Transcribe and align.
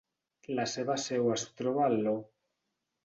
La 0.59 0.63
seva 0.71 0.95
seu 1.03 1.29
es 1.35 1.43
troba 1.61 1.85
a 1.89 1.93
Laon. 1.93 2.25